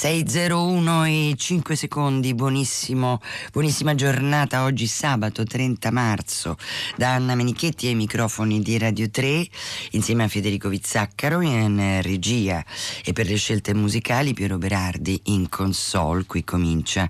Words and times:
601 0.00 1.04
e 1.04 1.34
5 1.36 1.76
secondi, 1.76 2.32
buonissimo, 2.32 3.20
buonissima 3.52 3.94
giornata. 3.94 4.64
Oggi 4.64 4.86
sabato 4.86 5.44
30 5.44 5.90
marzo. 5.90 6.56
Da 6.96 7.12
Anna 7.12 7.34
Menichetti 7.34 7.86
ai 7.86 7.94
microfoni 7.94 8.62
di 8.62 8.78
Radio 8.78 9.10
3 9.10 9.46
insieme 9.90 10.24
a 10.24 10.28
Federico 10.28 10.70
Vizzaccaro 10.70 11.42
in 11.42 12.00
regia. 12.00 12.64
E 13.04 13.12
per 13.12 13.26
le 13.26 13.36
scelte 13.36 13.74
musicali 13.74 14.32
Piero 14.32 14.56
Berardi 14.56 15.20
in 15.24 15.50
console, 15.50 16.24
qui 16.24 16.44
comincia 16.44 17.06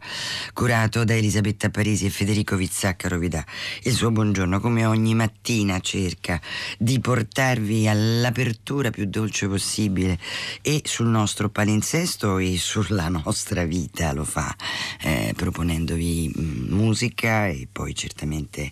curato 0.52 1.04
da 1.04 1.14
Elisabetta 1.14 1.70
Parisi 1.70 2.06
e 2.06 2.10
Federico 2.10 2.56
Vizzaccaro 2.56 3.18
vi 3.18 3.28
dà 3.28 3.44
il 3.84 3.92
suo 3.92 4.10
buongiorno 4.10 4.58
come 4.58 4.84
ogni 4.84 5.14
mattina 5.14 5.78
cerca 5.78 6.40
di 6.76 6.98
portarvi 6.98 7.86
all'apertura 7.86 8.90
più 8.90 9.04
dolce 9.04 9.46
possibile. 9.46 10.18
E 10.60 10.82
sul 10.86 11.06
nostro 11.06 11.50
palinsesto 11.50 12.38
e 12.38 12.58
sul 12.58 12.78
sulla 12.82 13.08
nostra 13.08 13.64
vita, 13.64 14.12
lo 14.12 14.24
fa 14.24 14.54
eh, 15.02 15.32
proponendovi 15.36 16.34
mm, 16.36 16.72
musica 16.72 17.46
e 17.46 17.68
poi 17.70 17.94
certamente 17.94 18.70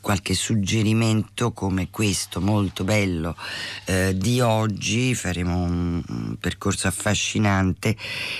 qualche 0.00 0.34
suggerimento 0.34 1.52
come 1.52 1.90
questo 1.90 2.40
molto 2.40 2.84
bello 2.84 3.36
eh, 3.86 4.16
di 4.16 4.40
oggi. 4.40 5.14
Faremo 5.14 5.62
un, 5.62 6.36
percorso 6.38 6.86
affascinante 6.86 7.96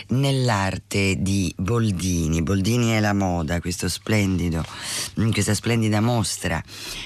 nell'arte 0.08 1.16
di 1.18 1.52
Boldini. 1.56 2.42
Boldini 2.42 2.90
è 2.90 3.00
la 3.00 3.14
moda, 3.14 3.60
questo 3.60 3.88
splendido, 3.88 4.64
mm, 5.20 5.30
questa 5.30 5.54
splendida 5.54 6.00
mostra 6.00 6.62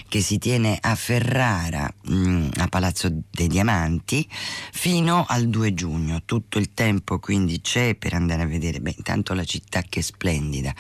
che 0.09 0.21
si 0.21 0.39
tiene 0.39 0.79
a 0.81 0.95
Ferrara, 0.95 1.93
mm, 2.11 2.49
a 2.57 2.69
Palazzo 2.69 3.11
dei 3.31 3.49
Diamanti, 3.49 4.29
fino 4.73 5.25
al 5.29 5.49
2 5.49 5.75
giugno. 5.75 6.23
Tutto 6.25 6.59
il 6.59 6.75
tempo 6.75 7.19
quindi 7.19 7.61
c'è 7.61 7.95
per 8.01 8.15
andare 8.15 8.43
a 8.43 8.47
vedere, 8.47 8.81
beh, 8.81 8.95
intanto 8.97 9.35
la 9.35 9.45
città 9.45 9.83
che 9.87 10.01
è 10.01 10.03
splendida, 10.03 10.75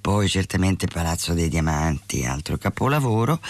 poi 0.00 0.28
certamente 0.28 0.88
Palazzo 0.88 1.32
dei 1.32 1.48
Diamanti, 1.48 2.26
altro 2.26 2.58
capolavoro, 2.58 3.40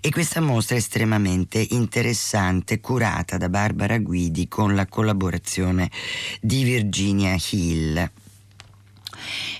e 0.00 0.10
questa 0.10 0.40
mostra 0.40 0.76
è 0.76 0.78
estremamente 0.78 1.64
interessante, 1.70 2.80
curata 2.80 3.36
da 3.36 3.50
Barbara 3.50 3.98
Guidi 3.98 4.48
con 4.48 4.74
la 4.74 4.86
collaborazione 4.86 5.90
di 6.40 6.64
Virginia 6.64 7.36
Hill. 7.50 8.10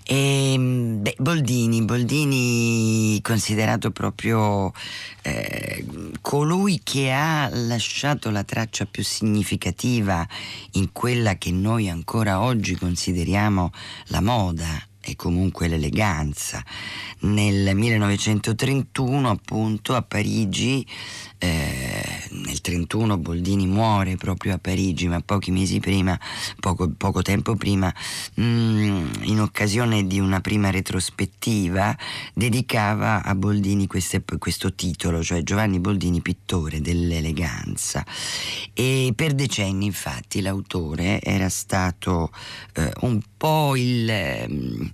E, 0.04 0.52
ehm, 0.52 1.02
beh, 1.02 1.16
Boldini, 1.18 1.82
Boldini 1.84 3.20
considerato 3.22 3.90
proprio 3.90 4.72
eh, 5.22 5.84
colui 6.20 6.80
che 6.82 7.12
ha 7.12 7.48
lasciato 7.50 8.30
la 8.30 8.44
traccia 8.44 8.86
più 8.86 9.02
significativa 9.02 10.26
in 10.72 10.92
quella 10.92 11.36
che 11.36 11.50
noi 11.50 11.88
ancora 11.88 12.40
oggi 12.40 12.76
consideriamo 12.76 13.72
la 14.06 14.20
moda 14.20 14.84
e 15.02 15.16
comunque 15.16 15.68
l'eleganza. 15.68 16.62
Nel 17.20 17.74
1931 17.74 19.30
appunto 19.30 19.94
a 19.94 20.02
Parigi 20.02 20.86
eh, 21.38 22.19
nel 22.30 22.60
31 22.60 23.18
Boldini 23.18 23.66
muore 23.66 24.16
proprio 24.16 24.54
a 24.54 24.58
Parigi, 24.58 25.08
ma 25.08 25.20
pochi 25.20 25.50
mesi 25.50 25.80
prima, 25.80 26.18
poco, 26.58 26.90
poco 26.96 27.22
tempo 27.22 27.56
prima, 27.56 27.92
mm, 28.40 29.12
in 29.22 29.40
occasione 29.40 30.06
di 30.06 30.18
una 30.20 30.40
prima 30.40 30.70
retrospettiva, 30.70 31.96
dedicava 32.34 33.22
a 33.22 33.34
Boldini 33.34 33.86
queste, 33.86 34.22
questo 34.38 34.74
titolo, 34.74 35.22
cioè 35.22 35.42
Giovanni 35.42 35.80
Boldini, 35.80 36.20
pittore 36.20 36.80
dell'eleganza. 36.80 38.04
E 38.72 39.12
per 39.14 39.32
decenni, 39.32 39.86
infatti, 39.86 40.40
l'autore 40.40 41.20
era 41.20 41.48
stato 41.48 42.30
eh, 42.74 42.92
un 43.00 43.20
po' 43.36 43.76
il, 43.76 44.12
mm, 44.48 44.86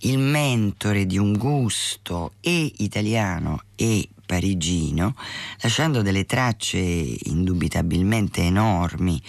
il 0.00 0.18
mentore 0.18 1.06
di 1.06 1.18
un 1.18 1.32
gusto 1.36 2.32
e 2.40 2.72
italiano 2.78 3.62
e 3.76 4.08
parigino, 4.24 5.14
lasciando 5.60 6.02
delle 6.02 6.24
tracce 6.24 6.78
indubitabilmente 6.78 8.42
enormi 8.42 9.20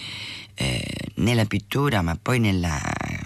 eh, 0.54 0.82
nella 1.16 1.44
pittura, 1.44 2.02
ma 2.02 2.18
poi 2.20 2.38
nella 2.40 2.80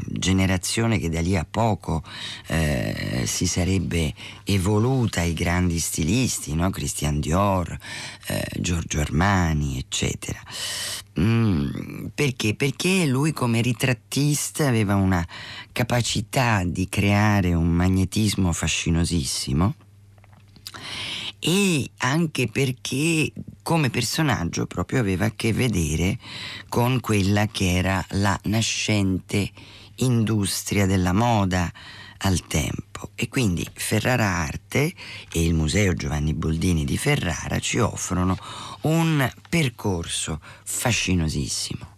generazione 0.07 0.99
che 0.99 1.09
da 1.09 1.21
lì 1.21 1.37
a 1.37 1.47
poco 1.49 2.03
eh, 2.49 3.23
si 3.27 3.47
sarebbe 3.47 4.13
evoluta, 4.45 5.23
i 5.23 5.33
grandi 5.33 5.79
stilisti, 5.79 6.55
no? 6.55 6.71
Christian 6.71 7.21
Dior, 7.21 7.77
eh, 8.27 8.47
Giorgio 8.59 9.01
Armani, 9.01 9.79
eccetera. 9.79 10.41
Mm, 11.19 12.07
perché? 12.15 12.55
Perché 12.55 13.07
lui 13.07 13.33
come 13.33 13.61
ritrattista 13.61 14.67
aveva 14.67 14.97
una 14.97 15.27
capacità 15.73 16.65
di 16.65 16.89
creare 16.89 17.55
un 17.55 17.69
magnetismo 17.69 18.53
fascinosissimo 18.53 19.75
e 21.41 21.91
anche 21.99 22.47
perché 22.49 23.33
come 23.63 23.91
personaggio 23.91 24.67
proprio 24.67 25.01
aveva 25.01 25.27
a 25.27 25.33
che 25.35 25.53
vedere 25.53 26.19
con 26.69 27.01
quella 27.01 27.47
che 27.47 27.77
era 27.77 28.05
la 28.11 28.39
nascente 28.45 29.51
industria 29.97 30.87
della 30.87 31.13
moda 31.13 31.71
al 32.19 32.47
tempo 32.47 33.11
e 33.15 33.29
quindi 33.29 33.67
Ferrara 33.73 34.27
Arte 34.27 34.93
e 35.33 35.43
il 35.43 35.55
Museo 35.55 35.95
Giovanni 35.95 36.35
Boldini 36.35 36.85
di 36.85 36.99
Ferrara 36.99 37.59
ci 37.59 37.79
offrono 37.79 38.37
un 38.83 39.31
percorso 39.49 40.41
fascinosissimo. 40.65 41.90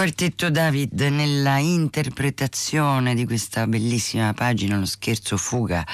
Quartetto 0.00 0.48
David 0.48 0.98
nella 0.98 1.58
interpretazione 1.58 3.14
di 3.14 3.26
questa 3.26 3.66
bellissima 3.66 4.32
pagina, 4.32 4.78
lo 4.78 4.86
scherzo 4.86 5.36
fuga 5.36 5.86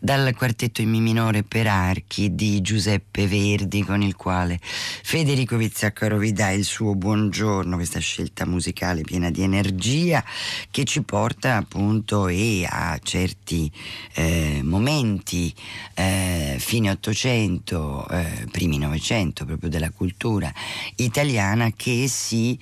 dal 0.00 0.34
quartetto 0.34 0.80
in 0.80 0.90
mi 0.90 1.00
minore 1.00 1.42
per 1.42 1.66
archi 1.66 2.34
di 2.34 2.60
Giuseppe 2.60 3.26
Verdi 3.26 3.84
con 3.84 4.02
il 4.02 4.14
quale 4.14 4.58
Federico 4.60 5.56
Vizzaccaro 5.56 6.18
vi 6.18 6.32
dà 6.32 6.50
il 6.50 6.64
suo 6.64 6.94
buongiorno, 6.94 7.76
questa 7.76 7.98
scelta 7.98 8.46
musicale 8.46 9.02
piena 9.02 9.30
di 9.30 9.42
energia 9.42 10.24
che 10.70 10.84
ci 10.84 11.02
porta 11.02 11.56
appunto 11.56 12.28
e 12.28 12.66
a 12.68 12.98
certi 13.02 13.70
eh, 14.14 14.60
momenti 14.62 15.52
eh, 15.94 16.56
fine 16.58 16.90
800, 16.90 18.08
eh, 18.08 18.46
primi 18.50 18.78
900 18.78 19.44
proprio 19.44 19.70
della 19.70 19.90
cultura 19.90 20.52
italiana 20.96 21.72
che 21.74 22.06
si 22.08 22.58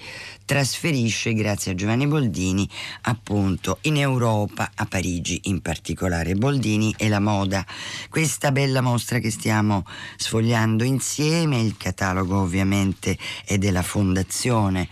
trasferisce 0.46 1.34
grazie 1.34 1.72
a 1.72 1.74
Giovanni 1.74 2.06
Boldini 2.06 2.66
appunto 3.02 3.78
in 3.82 3.96
Europa, 3.96 4.70
a 4.74 4.86
Parigi 4.86 5.40
in 5.44 5.60
particolare. 5.60 6.34
Boldini 6.34 6.94
e 6.96 7.08
la 7.08 7.20
moda, 7.26 7.66
questa 8.08 8.52
bella 8.52 8.80
mostra 8.80 9.18
che 9.18 9.32
stiamo 9.32 9.84
sfogliando 10.16 10.84
insieme, 10.84 11.60
il 11.60 11.76
catalogo 11.76 12.38
ovviamente 12.38 13.18
è 13.44 13.58
della 13.58 13.82
fondazione 13.82 14.88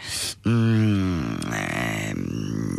mm, 0.48 1.34
eh, 1.52 2.14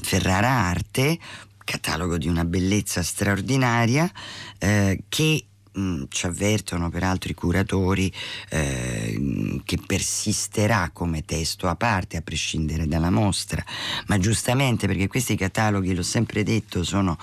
Ferrara 0.02 0.50
Arte, 0.50 1.18
catalogo 1.64 2.18
di 2.18 2.28
una 2.28 2.44
bellezza 2.44 3.02
straordinaria 3.02 4.12
eh, 4.60 5.04
che 5.08 5.46
mm, 5.80 6.04
ci 6.10 6.26
avvertono 6.26 6.90
peraltro 6.90 7.32
i 7.32 7.34
curatori 7.34 8.12
eh, 8.50 9.18
che 9.64 9.78
persisterà 9.84 10.90
come 10.92 11.24
testo 11.24 11.68
a 11.68 11.76
parte 11.76 12.18
a 12.18 12.22
prescindere 12.22 12.88
dalla 12.88 13.10
mostra, 13.10 13.64
ma 14.08 14.18
giustamente 14.18 14.88
perché 14.88 15.08
questi 15.08 15.36
cataloghi, 15.36 15.94
l'ho 15.94 16.04
sempre 16.04 16.44
detto, 16.44 16.84
sono 16.84 17.18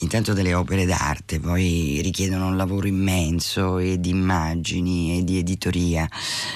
intanto 0.00 0.32
delle 0.32 0.54
opere 0.54 0.84
d'arte, 0.84 1.40
poi 1.40 2.00
richiedono 2.02 2.46
un 2.46 2.56
lavoro 2.56 2.86
immenso 2.86 3.78
e 3.78 4.00
di 4.00 4.10
immagini 4.10 5.18
e 5.18 5.24
di 5.24 5.38
editoria, 5.38 6.08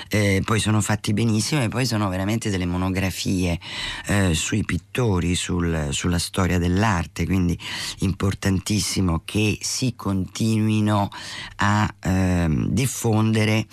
eh, 0.08 0.42
poi 0.44 0.60
sono 0.60 0.80
fatti 0.80 1.12
benissimo 1.12 1.62
e 1.62 1.68
poi 1.68 1.86
sono 1.86 2.08
veramente 2.08 2.50
delle 2.50 2.66
monografie 2.66 3.58
eh, 4.06 4.34
sui 4.34 4.64
pittori, 4.64 5.34
sul, 5.34 5.88
sulla 5.90 6.18
storia 6.18 6.58
dell'arte, 6.58 7.26
quindi 7.26 7.58
importantissimo 7.98 9.22
che 9.24 9.58
si 9.60 9.94
continuino 9.96 11.10
a 11.56 11.94
ehm, 12.00 12.68
diffondere 12.68 13.66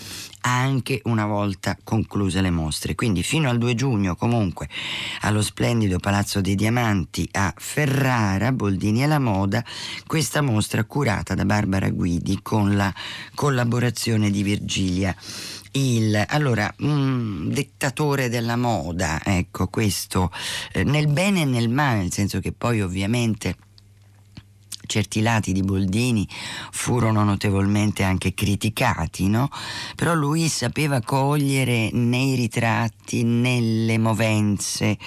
anche 0.49 1.01
una 1.05 1.25
volta 1.25 1.77
concluse 1.83 2.41
le 2.41 2.51
mostre. 2.51 2.95
Quindi 2.95 3.23
fino 3.23 3.49
al 3.49 3.57
2 3.57 3.75
giugno 3.75 4.15
comunque 4.15 4.69
allo 5.21 5.41
splendido 5.41 5.99
Palazzo 5.99 6.41
dei 6.41 6.55
Diamanti 6.55 7.27
a 7.33 7.53
Ferrara, 7.55 8.51
Boldini 8.51 9.03
e 9.03 9.07
la 9.07 9.19
Moda, 9.19 9.63
questa 10.05 10.41
mostra 10.41 10.83
curata 10.83 11.35
da 11.35 11.45
Barbara 11.45 11.89
Guidi 11.89 12.39
con 12.41 12.75
la 12.75 12.93
collaborazione 13.35 14.29
di 14.29 14.43
Virgilia 14.43 15.15
il, 15.71 16.23
allora, 16.27 16.73
un 16.79 17.49
dettatore 17.49 18.29
della 18.29 18.55
moda, 18.55 19.21
ecco 19.23 19.67
questo, 19.67 20.31
eh, 20.71 20.83
nel 20.83 21.07
bene 21.07 21.41
e 21.41 21.45
nel 21.45 21.69
male, 21.69 21.99
nel 21.99 22.11
senso 22.11 22.39
che 22.39 22.51
poi 22.51 22.81
ovviamente 22.81 23.55
certi 24.87 25.21
lati 25.21 25.51
di 25.51 25.61
Boldini 25.61 26.27
furono 26.71 27.23
notevolmente 27.23 28.03
anche 28.03 28.33
criticati, 28.33 29.27
no? 29.27 29.49
però 29.95 30.15
lui 30.15 30.47
sapeva 30.49 31.01
cogliere 31.01 31.91
nei 31.91 32.35
ritratti, 32.35 33.23
nelle 33.23 33.99
movenze 33.99 34.97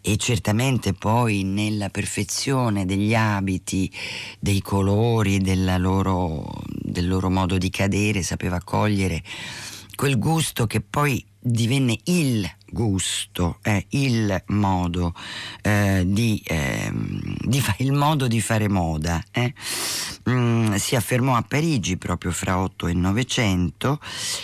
e 0.00 0.16
certamente 0.16 0.92
poi 0.92 1.42
nella 1.42 1.88
perfezione 1.88 2.86
degli 2.86 3.14
abiti, 3.14 3.90
dei 4.38 4.62
colori, 4.62 5.40
loro, 5.78 6.62
del 6.66 7.08
loro 7.08 7.30
modo 7.30 7.58
di 7.58 7.70
cadere, 7.70 8.22
sapeva 8.22 8.60
cogliere 8.62 9.22
quel 9.94 10.18
gusto 10.18 10.66
che 10.66 10.80
poi 10.80 11.24
divenne 11.38 11.98
il 12.04 12.48
gusto, 12.66 13.58
eh, 13.62 13.86
il 13.90 14.42
modo 14.46 15.14
eh, 15.60 16.02
di, 16.06 16.40
eh, 16.46 16.90
di 17.44 17.62
il 17.78 17.92
modo 17.92 18.28
di 18.28 18.40
fare 18.40 18.68
moda. 18.68 19.22
Eh. 19.30 19.52
Mm, 20.30 20.74
si 20.74 20.94
affermò 20.94 21.34
a 21.34 21.42
Parigi 21.42 21.96
proprio 21.96 22.30
fra 22.30 22.58
8 22.58 22.86
e 22.86 22.94
900 22.94 23.98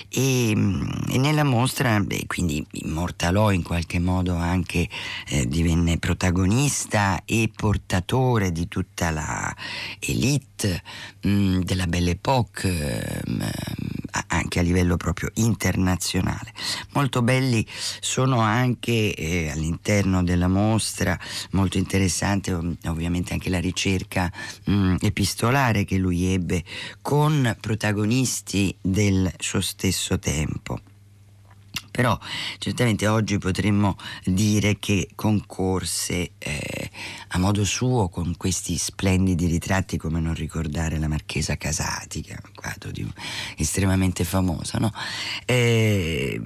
e, 0.08 0.52
mm, 0.56 0.90
e 1.10 1.18
nella 1.18 1.44
mostra 1.44 2.00
beh, 2.00 2.24
quindi 2.26 2.64
immortalò 2.72 3.52
in 3.52 3.62
qualche 3.62 4.00
modo 4.00 4.34
anche 4.34 4.88
eh, 5.28 5.46
divenne 5.46 5.98
protagonista 5.98 7.22
e 7.24 7.50
portatore 7.54 8.50
di 8.50 8.66
tutta 8.66 9.10
la 9.10 9.54
elite 10.00 10.82
mm, 11.26 11.60
della 11.60 11.86
Belle 11.86 12.10
Époque 12.10 13.22
mm, 13.28 13.40
anche 14.28 14.58
a 14.58 14.62
livello 14.62 14.96
proprio 14.96 15.30
internazionale. 15.34 16.52
Molto 16.92 17.22
belli 17.22 17.66
sono 18.00 18.40
anche 18.40 19.14
eh, 19.14 19.50
all'interno 19.50 20.22
della 20.22 20.48
mostra, 20.48 21.18
molto 21.52 21.78
interessante 21.78 22.52
ovviamente 22.52 23.32
anche 23.32 23.50
la 23.50 23.60
ricerca 23.60 24.30
mh, 24.64 24.72
mm, 24.72 24.96
epistolare 25.00 25.84
che 25.84 25.96
lui 25.96 26.26
ebbe 26.26 26.64
con 27.02 27.56
protagonisti 27.60 28.76
del 28.80 29.30
suo 29.38 29.60
stesso 29.60 30.18
tempo 30.18 30.80
però 31.98 32.16
certamente 32.58 33.08
oggi 33.08 33.38
potremmo 33.38 33.96
dire 34.22 34.78
che 34.78 35.08
concorse 35.16 36.30
eh, 36.38 36.90
a 37.30 37.38
modo 37.40 37.64
suo 37.64 38.08
con 38.08 38.36
questi 38.36 38.78
splendidi 38.78 39.46
ritratti 39.46 39.96
come 39.96 40.20
non 40.20 40.34
ricordare 40.34 40.96
la 41.00 41.08
Marchesa 41.08 41.56
Casati 41.56 42.20
che 42.20 42.34
è 42.34 42.40
un 42.40 42.52
quadro 42.54 42.92
di, 42.92 43.04
estremamente 43.56 44.22
famoso 44.22 44.78
no? 44.78 44.92
eh, 45.44 46.40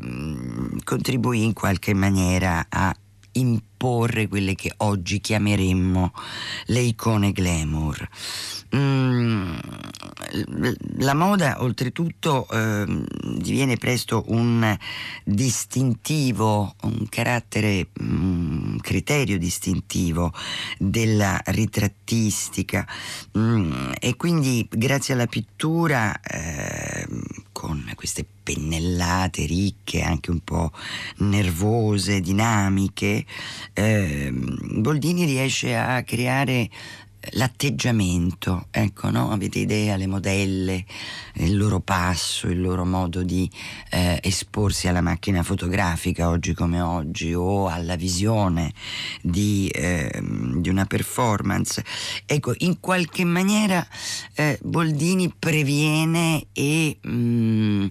contribuì 0.84 1.44
in 1.44 1.52
qualche 1.52 1.92
maniera 1.92 2.64
a 2.70 2.96
imporre 3.32 4.28
quelle 4.28 4.54
che 4.54 4.72
oggi 4.78 5.20
chiameremmo 5.20 6.12
le 6.66 6.80
icone 6.80 7.32
glamour. 7.32 8.08
Mm, 8.74 9.58
la 10.98 11.12
moda 11.12 11.62
oltretutto 11.62 12.48
eh, 12.48 13.04
diviene 13.36 13.76
presto 13.76 14.24
un 14.28 14.76
distintivo, 15.24 16.74
un 16.82 17.06
carattere, 17.10 17.88
un 18.00 18.78
criterio 18.80 19.36
distintivo 19.36 20.32
della 20.78 21.38
ritrattistica. 21.46 22.86
Mm, 23.36 23.92
e 24.00 24.16
quindi 24.16 24.66
grazie 24.70 25.12
alla 25.12 25.26
pittura 25.26 26.18
eh, 26.22 27.06
con 27.52 27.92
queste 27.94 28.24
pennellate 28.42 29.44
ricche, 29.44 30.02
anche 30.02 30.30
un 30.30 30.40
po' 30.40 30.72
nervose, 31.18 32.20
dinamiche, 32.20 33.26
eh, 33.74 34.30
Boldini 34.32 35.26
riesce 35.26 35.76
a 35.76 36.02
creare 36.02 36.70
l'atteggiamento, 37.30 38.66
ecco, 38.70 39.10
no? 39.10 39.30
Avete 39.30 39.58
idea, 39.58 39.96
le 39.96 40.06
modelle, 40.06 40.84
il 41.34 41.56
loro 41.56 41.80
passo, 41.80 42.48
il 42.48 42.60
loro 42.60 42.84
modo 42.84 43.22
di 43.22 43.50
eh, 43.90 44.18
esporsi 44.22 44.88
alla 44.88 45.00
macchina 45.00 45.42
fotografica 45.42 46.28
oggi 46.28 46.52
come 46.54 46.80
oggi 46.80 47.32
o 47.32 47.68
alla 47.68 47.96
visione 47.96 48.72
di, 49.20 49.68
eh, 49.68 50.20
di 50.56 50.68
una 50.68 50.84
performance. 50.84 51.84
Ecco, 52.26 52.54
in 52.58 52.80
qualche 52.80 53.24
maniera 53.24 53.86
eh, 54.34 54.58
Boldini 54.62 55.32
previene 55.36 56.46
e... 56.52 56.98
Mm, 57.06 57.86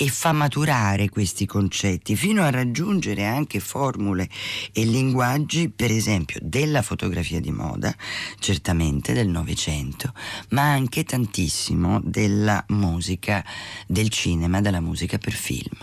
e 0.00 0.08
fa 0.10 0.30
maturare 0.30 1.08
questi 1.08 1.44
concetti 1.44 2.14
fino 2.14 2.44
a 2.44 2.50
raggiungere 2.50 3.26
anche 3.26 3.58
formule 3.58 4.28
e 4.72 4.84
linguaggi, 4.84 5.70
per 5.70 5.90
esempio, 5.90 6.38
della 6.40 6.82
fotografia 6.82 7.40
di 7.40 7.50
moda, 7.50 7.92
certamente 8.38 9.12
del 9.12 9.26
Novecento, 9.26 10.12
ma 10.50 10.70
anche 10.70 11.02
tantissimo 11.02 12.00
della 12.04 12.64
musica, 12.68 13.44
del 13.88 14.08
cinema, 14.08 14.60
della 14.60 14.80
musica 14.80 15.18
per 15.18 15.32
film. 15.32 15.76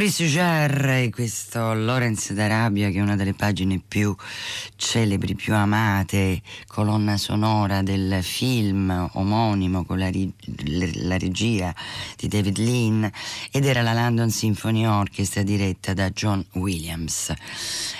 Maurice 0.00 0.28
Jarre, 0.28 1.10
questo 1.10 1.74
Lorenz 1.74 2.32
d'Arabia 2.32 2.88
che 2.88 2.96
è 2.96 3.02
una 3.02 3.16
delle 3.16 3.34
pagine 3.34 3.82
più 3.86 4.16
celebri, 4.76 5.34
più 5.34 5.52
amate, 5.52 6.40
colonna 6.66 7.18
sonora 7.18 7.82
del 7.82 8.20
film 8.22 9.10
omonimo 9.12 9.84
con 9.84 9.98
la, 9.98 10.10
la 11.02 11.18
regia 11.18 11.74
di 12.16 12.28
David 12.28 12.56
Lean 12.56 13.10
ed 13.50 13.66
era 13.66 13.82
la 13.82 13.92
London 13.92 14.30
Symphony 14.30 14.86
Orchestra 14.86 15.42
diretta 15.42 15.92
da 15.92 16.08
John 16.08 16.42
Williams. 16.54 17.34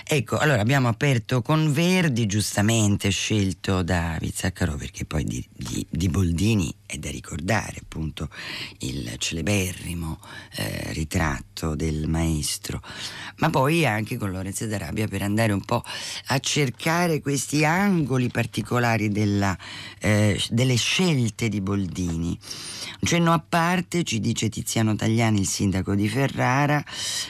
Ecco, 0.03 0.39
allora 0.39 0.63
abbiamo 0.63 0.89
aperto 0.89 1.43
con 1.43 1.71
Verdi, 1.71 2.25
giustamente 2.25 3.11
scelto 3.11 3.83
da 3.83 4.17
Vizzaccaro 4.19 4.75
perché 4.77 5.05
poi 5.05 5.25
di, 5.25 5.47
di, 5.55 5.87
di 5.91 6.09
Boldini 6.09 6.75
è 6.91 6.99
da 6.99 7.11
ricordare 7.11 7.79
appunto 7.81 8.29
il 8.79 9.15
celeberrimo 9.19 10.19
eh, 10.57 10.93
ritratto 10.93 11.77
del 11.77 12.09
maestro, 12.09 12.83
ma 13.37 13.49
poi 13.49 13.87
anche 13.87 14.17
con 14.17 14.33
Lorenzo 14.33 14.67
d'Arabia 14.67 15.07
per 15.07 15.23
andare 15.23 15.53
un 15.53 15.65
po' 15.65 15.85
a 16.27 16.39
cercare 16.41 17.21
questi 17.21 17.65
angoli 17.65 18.29
particolari 18.29 19.09
della, 19.09 19.57
eh, 20.01 20.43
delle 20.51 20.75
scelte 20.75 21.49
di 21.49 21.61
Boldini. 21.61 22.37
Un 23.01 23.09
cenno 23.09 23.33
a 23.33 23.39
parte, 23.39 24.03
ci 24.03 24.19
dice 24.19 24.49
Tiziano 24.49 24.97
Tagliani, 24.97 25.41
il 25.41 25.47
sindaco 25.47 25.95
di 25.95 26.09
Ferrara, 26.09 26.85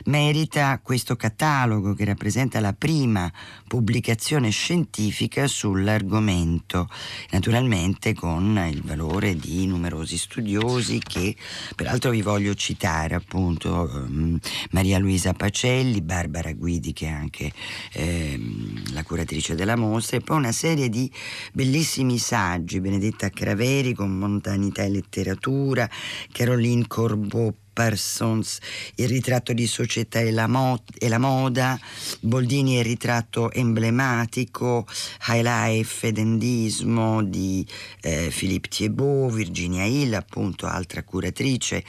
merita 0.07 0.81
questo 0.83 1.17
catalogo 1.17 1.93
che 1.93 2.07
rappresenta 2.07 2.61
la 2.61 2.73
prima 2.73 3.31
pubblicazione 3.71 4.51
scientifica 4.51 5.47
sull'argomento, 5.47 6.89
naturalmente 7.31 8.15
con 8.15 8.61
il 8.69 8.83
valore 8.83 9.37
di 9.37 9.65
numerosi 9.69 10.19
studiosi 10.19 10.99
che 10.99 11.37
peraltro 11.77 12.11
vi 12.11 12.21
voglio 12.21 12.53
citare 12.55 13.15
appunto 13.15 13.89
um, 13.95 14.37
Maria 14.73 14.99
Luisa 14.99 15.35
Pacelli, 15.35 16.01
Barbara 16.01 16.53
Guidi 16.53 16.93
che 16.93 17.07
è 17.07 17.11
anche 17.11 17.53
ehm, 17.93 18.93
la 18.93 19.05
curatrice 19.05 19.55
della 19.55 19.77
mostra 19.77 20.17
e 20.17 20.21
poi 20.21 20.39
una 20.39 20.51
serie 20.51 20.89
di 20.89 21.09
bellissimi 21.53 22.19
saggi, 22.19 22.81
Benedetta 22.81 23.31
Craveri 23.31 23.95
con 23.95 24.11
Montanità 24.11 24.83
e 24.83 24.89
Letteratura, 24.89 25.89
Caroline 26.33 26.89
Corbeau 26.89 27.55
Parsons, 27.81 28.59
il 28.97 29.09
ritratto 29.09 29.55
di 29.55 29.67
società 29.67 30.21
e 30.21 30.31
la, 30.33 30.47
mo- 30.47 30.83
e 30.99 31.09
la 31.09 31.17
moda, 31.17 31.81
Boldini 32.21 32.77
il 32.77 32.85
ritratto 32.85 33.51
emblematico, 33.51 34.87
High 35.27 35.43
Life 35.43 36.09
ed 36.09 36.19
Endismo 36.19 37.23
di 37.23 37.67
eh, 38.03 38.31
Philippe 38.37 38.69
Thiebaud, 38.69 39.33
Virginia 39.33 39.85
Hill, 39.85 40.13
appunto 40.13 40.67
altra 40.67 41.03
curatrice, 41.05 41.83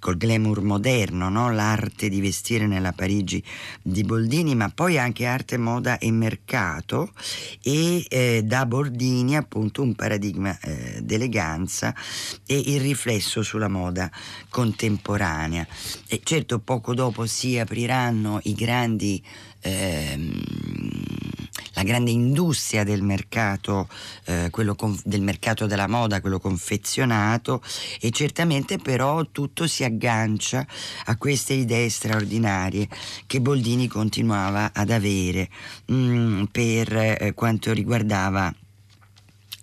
col 0.00 0.18
glamour 0.18 0.60
moderno, 0.60 1.30
no? 1.30 1.50
l'arte 1.50 2.10
di 2.10 2.20
vestire 2.20 2.66
nella 2.66 2.92
Parigi 2.92 3.42
di 3.80 4.02
Boldini, 4.02 4.54
ma 4.54 4.68
poi 4.68 4.98
anche 4.98 5.24
arte, 5.24 5.56
moda 5.56 5.96
e 5.96 6.10
mercato 6.10 7.10
e 7.62 8.04
eh, 8.06 8.42
da 8.44 8.66
Boldini 8.66 9.34
appunto 9.34 9.80
un 9.80 9.94
paradigma 9.94 10.58
eh, 10.60 10.98
d'eleganza 11.00 11.94
e 12.44 12.62
il 12.66 12.82
riflesso 12.82 13.42
sulla 13.42 13.68
moda 13.68 14.10
contemporanea 14.50 15.36
contemporanea. 15.38 15.66
E 16.08 16.20
certo 16.22 16.58
poco 16.58 16.94
dopo 16.94 17.26
si 17.26 17.58
apriranno 17.58 18.40
i 18.44 18.54
grandi... 18.54 19.22
Ehm, 19.60 20.42
la 21.74 21.84
grande 21.84 22.10
industria 22.10 22.82
del 22.82 23.02
mercato, 23.02 23.88
eh, 24.24 24.48
quello 24.50 24.74
con, 24.74 24.98
del 25.04 25.22
mercato 25.22 25.66
della 25.66 25.86
moda, 25.86 26.20
quello 26.20 26.40
confezionato 26.40 27.62
e 28.00 28.10
certamente 28.10 28.78
però 28.78 29.24
tutto 29.30 29.68
si 29.68 29.84
aggancia 29.84 30.66
a 31.04 31.16
queste 31.16 31.52
idee 31.52 31.88
straordinarie 31.88 32.88
che 33.26 33.40
Boldini 33.40 33.86
continuava 33.86 34.72
ad 34.74 34.90
avere 34.90 35.48
mh, 35.86 35.94
mm, 35.94 36.44
per 36.50 36.96
eh, 36.96 37.32
quanto 37.34 37.72
riguardava 37.72 38.52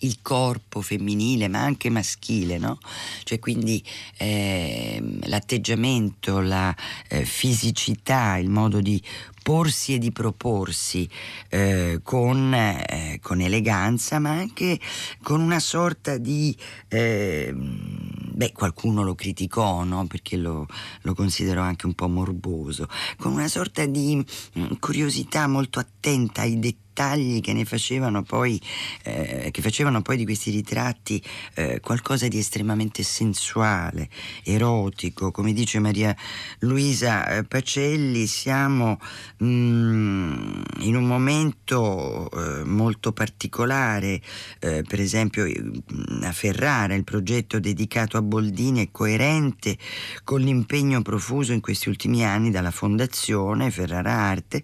il 0.06 0.20
corpo 0.22 0.82
femminile 0.82 1.48
ma 1.48 1.60
anche 1.60 1.90
maschile, 1.90 2.58
no? 2.58 2.80
Cioè 3.24 3.40
quindi 3.40 3.84
eh, 4.18 5.02
l'atteggiamento, 5.24 6.40
la 6.40 6.76
eh, 7.10 7.26
fisicità, 7.26 8.38
il 8.38 8.50
modo 8.50 8.82
di 8.82 9.02
porsi 9.46 9.94
e 9.94 9.98
di 10.00 10.12
proporsi 10.12 11.08
eh, 11.50 12.00
con, 12.02 12.52
eh, 12.52 13.20
con, 13.22 13.42
eleganza, 13.42 14.18
ma 14.18 14.32
anche 14.32 14.80
con 15.22 15.40
una 15.40 15.60
sorta 15.60 16.18
di... 16.18 16.56
Eh, 16.88 17.54
beh, 17.54 18.52
qualcuno 18.54 19.04
lo 19.04 19.14
criticò, 19.14 19.84
no? 19.84 20.08
perché 20.08 20.36
lo, 20.36 20.66
lo 21.02 21.14
considerò 21.14 21.62
anche 21.62 21.86
un 21.86 21.94
po' 21.94 22.10
morboso, 22.10 22.88
con 23.18 23.34
una 23.34 23.48
sorta 23.48 23.86
di 23.86 24.16
mm, 24.58 24.74
curiosità 24.80 25.48
molto 25.48 25.80
attenta 25.80 26.42
ai 26.42 26.58
dettagli 26.58 26.84
dettagli 26.96 27.42
che 27.42 27.52
ne 27.52 27.66
facevano 27.66 28.24
poi, 28.24 28.60
eh, 29.04 29.50
che 29.52 29.62
facevano 29.62 30.02
poi 30.02 30.16
di 30.16 30.24
questi 30.24 30.50
ritratti 30.50 31.22
eh, 31.56 31.82
qualcosa 31.82 32.30
di 32.30 32.38
estremamente 32.38 33.04
sensuale, 33.04 34.08
erotico. 34.44 35.32
Come 35.32 35.52
dice 35.52 35.80
Maria 35.80 36.16
Luisa 36.60 37.28
eh, 37.28 37.44
Pacelli, 37.44 38.26
siamo 38.28 38.98
mh, 39.38 39.46
mm, 39.46 40.62
in 40.80 40.96
un 40.96 41.04
momento 41.04 42.30
eh, 42.32 42.64
molto 42.64 43.12
particolare, 43.12 44.22
eh, 44.60 44.84
per 44.88 45.02
esempio 45.02 45.46
mm, 45.46 46.24
a 46.24 46.32
Ferrara 46.32 46.94
il 46.94 47.04
progetto 47.04 47.60
dedicato 47.60 48.16
a 48.16 48.22
Boldini 48.22 48.86
è 48.86 48.92
coerente 48.92 49.78
con 50.24 50.40
l'impegno 50.40 51.02
profuso 51.02 51.52
in 51.52 51.60
questi 51.60 51.90
ultimi 51.90 52.24
anni 52.24 52.52
dalla 52.52 52.72
Fondazione 52.72 53.70
Ferrara 53.70 54.14
Arte 54.14 54.64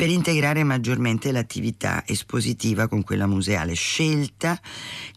per 0.00 0.08
integrare 0.08 0.64
maggiormente 0.64 1.30
l'attività 1.30 2.04
espositiva 2.06 2.88
con 2.88 3.04
quella 3.04 3.26
museale, 3.26 3.74
scelta 3.74 4.58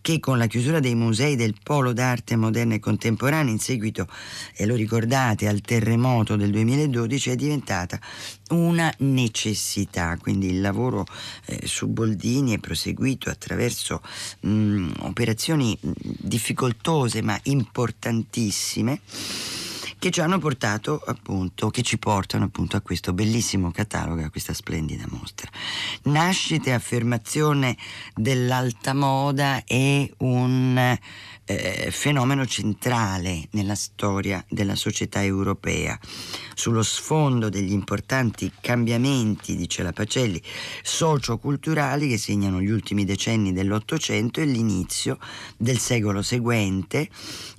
che 0.02 0.20
con 0.20 0.38
la 0.38 0.46
chiusura 0.48 0.82
dei 0.82 0.94
musei 0.94 1.38
del 1.38 1.56
Polo 1.64 1.94
d'arte 1.94 2.36
moderna 2.36 2.74
e 2.74 2.80
contemporanea 2.80 3.50
in 3.50 3.60
seguito, 3.60 4.10
e 4.54 4.66
lo 4.66 4.76
ricordate, 4.76 5.48
al 5.48 5.62
terremoto 5.62 6.36
del 6.36 6.52
2012 6.52 7.30
è 7.30 7.36
diventata 7.38 7.98
una 8.50 8.94
necessità, 8.98 10.18
quindi 10.20 10.48
il 10.48 10.60
lavoro 10.60 11.06
eh, 11.46 11.66
su 11.66 11.88
Boldini 11.88 12.54
è 12.54 12.60
proseguito 12.60 13.30
attraverso 13.30 14.02
mh, 14.42 14.50
mm, 14.50 14.92
operazioni 15.00 15.80
difficoltose 15.82 17.22
ma 17.22 17.40
importantissime 17.44 19.00
che 20.04 20.12
ci 20.12 20.20
hanno 20.20 20.38
portato 20.38 21.02
appunto, 21.06 21.70
che 21.70 21.82
ci 21.82 21.98
portano 21.98 22.44
appunto 22.44 22.76
a 22.76 22.82
questo 22.82 23.14
bellissimo 23.14 23.72
catalogo, 23.72 24.22
a 24.22 24.30
questa 24.30 24.52
splendida 24.52 25.06
mostra. 25.08 25.50
Nascita 26.04 26.72
e 26.72 26.74
affermazione 26.74 27.78
dell'alta 28.14 28.94
moda 28.94 29.64
è 29.64 30.12
un 30.18 30.98
eh, 31.46 31.90
fenomeno 31.92 32.46
centrale 32.46 33.48
nella 33.52 33.76
storia 33.76 34.44
della 34.50 34.76
società 34.76 35.24
europea. 35.24 36.00
Sullo 36.54 36.84
sfondo 36.84 37.50
degli 37.50 37.72
importanti 37.72 38.52
cambiamenti, 38.62 39.56
dice 39.56 39.84
la 39.84 39.92
Pacelli, 39.92 40.42
socioculturali 40.82 42.08
che 42.08 42.18
segnano 42.18 42.62
gli 42.62 42.70
ultimi 42.70 43.06
decenni 43.06 43.54
dell'Ottocento 43.54 44.40
e 44.40 44.46
l'inizio 44.46 45.18
del 45.58 45.80
secolo 45.80 46.22
seguente 46.22 47.10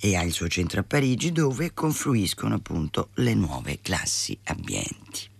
e 0.00 0.16
ha 0.16 0.22
il 0.22 0.32
suo 0.32 0.48
centro 0.48 0.80
a 0.80 0.84
Parigi 0.84 1.32
dove 1.32 1.72
confluiscono 1.74 2.54
appunto 2.54 3.10
le 3.14 3.34
nuove 3.34 3.78
classi 3.82 4.38
ambienti. 4.44 5.32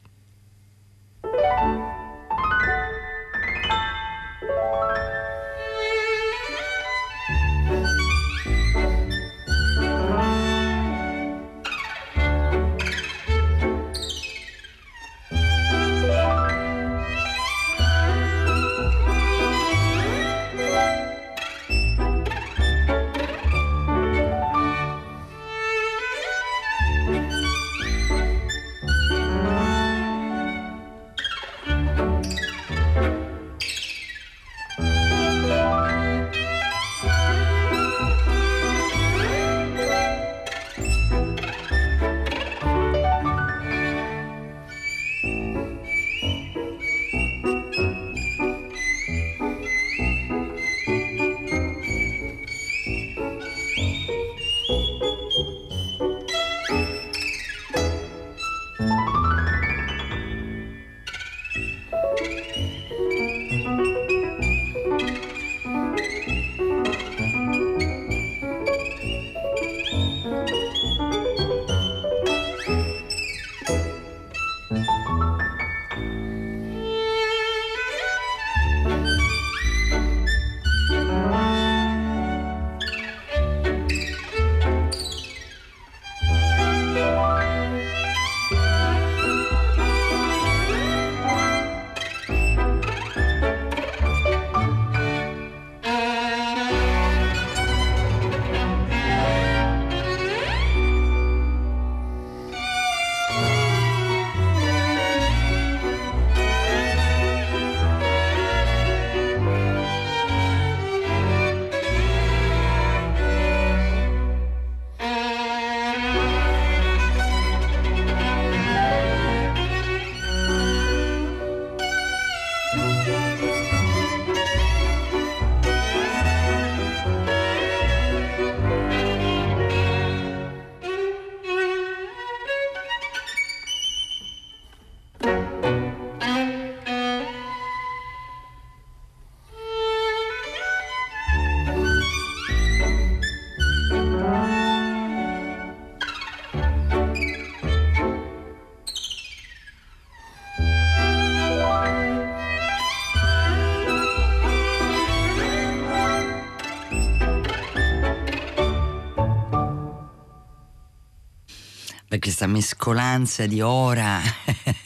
Questa 162.25 162.47
mescolanza 162.47 163.45
di 163.45 163.61
ora 163.61 164.19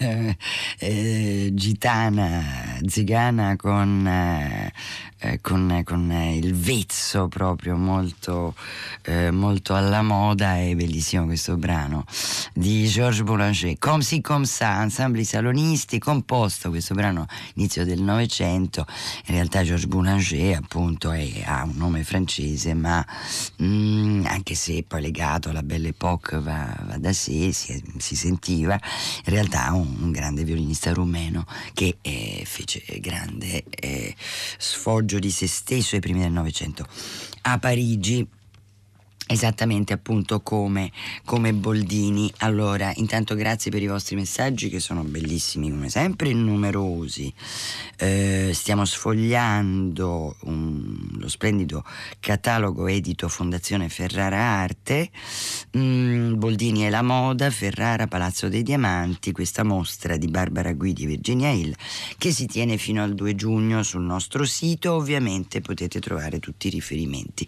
eh, 0.76 1.50
gitana, 1.52 2.80
zigana 2.84 3.54
con, 3.54 4.04
eh, 4.04 4.72
eh 5.20 5.40
con, 5.40 5.82
con, 5.84 6.12
il 6.12 6.54
vezzo 6.54 7.26
proprio 7.26 7.76
molto, 7.76 8.54
eh, 9.02 9.30
molto, 9.32 9.74
alla 9.74 10.02
moda 10.02 10.58
è 10.58 10.74
bellissimo 10.74 11.24
questo 11.24 11.56
brano 11.56 12.04
di 12.52 12.86
Georges 12.86 13.22
Boulanger. 13.22 13.76
Comme 13.78 14.02
si 14.02 14.20
comme 14.20 14.46
ça, 14.46 14.80
ensemble 14.82 15.24
salonisti 15.24 15.98
composto 15.98 16.70
questo 16.70 16.94
brano 16.94 17.26
inizio 17.54 17.84
del 17.84 18.00
Novecento. 18.00 18.86
In 19.26 19.34
realtà 19.34 19.64
Georges 19.64 19.88
Boulanger 19.88 20.56
appunto 20.56 21.10
è, 21.10 21.42
ha 21.44 21.64
un 21.64 21.76
nome 21.76 22.04
francese 22.04 22.74
ma 22.74 23.04
mm, 23.62 24.24
anche 24.26 24.54
se 24.54 24.84
poi 24.86 25.00
legato 25.00 25.50
alla 25.50 25.62
Belle 25.62 25.88
Époque 25.88 26.40
va, 26.40 26.76
va 26.86 26.96
da 26.98 27.12
sé 27.12 27.52
si, 27.52 27.82
si, 27.98 28.16
sentiva 28.16 28.74
in 28.74 29.32
realtà 29.32 29.72
un, 29.72 29.96
un 30.00 30.12
grande 30.12 30.44
violinista 30.44 30.92
rumeno 30.92 31.44
che 31.74 31.98
eh, 32.02 32.42
fece 32.44 32.82
grande 33.00 33.64
eh, 33.68 34.14
sfoggio 34.58 35.07
di 35.16 35.30
se 35.30 35.46
stesso 35.46 35.94
ai 35.94 36.02
primi 36.02 36.20
del 36.20 36.32
Novecento. 36.32 36.84
A 37.42 37.58
Parigi 37.58 38.28
Esattamente 39.30 39.92
appunto 39.92 40.40
come, 40.40 40.90
come, 41.22 41.52
Boldini. 41.52 42.32
Allora, 42.38 42.90
intanto 42.94 43.34
grazie 43.34 43.70
per 43.70 43.82
i 43.82 43.86
vostri 43.86 44.16
messaggi 44.16 44.70
che 44.70 44.80
sono 44.80 45.02
bellissimi 45.02 45.68
come 45.68 45.90
sempre, 45.90 46.32
numerosi. 46.32 47.30
Eh, 47.98 48.52
stiamo 48.54 48.86
sfogliando 48.86 50.34
un, 50.44 51.08
lo 51.18 51.28
splendido 51.28 51.84
catalogo 52.20 52.86
edito 52.86 53.28
Fondazione 53.28 53.90
Ferrara 53.90 54.38
Arte. 54.38 55.10
Mm, 55.76 56.38
Boldini 56.38 56.86
e 56.86 56.90
la 56.90 57.02
moda, 57.02 57.50
Ferrara 57.50 58.06
Palazzo 58.06 58.48
dei 58.48 58.62
Diamanti, 58.62 59.32
questa 59.32 59.62
mostra 59.62 60.16
di 60.16 60.28
Barbara 60.28 60.72
Guidi 60.72 61.04
e 61.04 61.06
Virginia 61.06 61.50
Hill 61.50 61.74
che 62.16 62.32
si 62.32 62.46
tiene 62.46 62.78
fino 62.78 63.02
al 63.02 63.14
2 63.14 63.34
giugno 63.34 63.82
sul 63.82 64.04
nostro 64.04 64.46
sito. 64.46 64.94
Ovviamente 64.94 65.60
potete 65.60 66.00
trovare 66.00 66.38
tutti 66.38 66.68
i 66.68 66.70
riferimenti 66.70 67.46